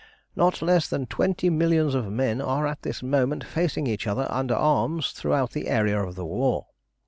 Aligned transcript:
"Not 0.35 0.63
less 0.63 0.89
than 0.89 1.05
twenty 1.05 1.51
millions 1.51 1.93
of 1.93 2.11
men 2.11 2.41
are 2.41 2.65
at 2.65 2.81
this 2.81 3.03
moment 3.03 3.43
facing 3.43 3.85
each 3.85 4.07
other 4.07 4.25
under 4.31 4.55
arms 4.55 5.11
throughout 5.11 5.51
the 5.51 5.67
area 5.67 6.03
of 6.03 6.15
the 6.15 6.25
war. 6.25 6.65